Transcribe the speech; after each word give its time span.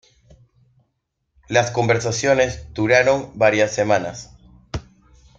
Las 1.47 1.69
conversaciones 1.69 2.73
duraron 2.73 3.37
varias 3.37 3.71
semanas. 3.71 4.35